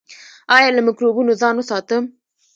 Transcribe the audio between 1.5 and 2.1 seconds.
وساتم؟